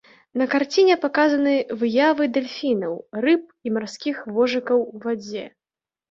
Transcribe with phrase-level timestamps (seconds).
[0.41, 1.51] На карціне паказаны
[1.81, 2.93] выявы дэльфінаў,
[3.25, 5.45] рыб і марскіх вожыкаў ў вадзе.